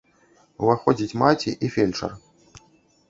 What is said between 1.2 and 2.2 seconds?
маці і фельчар.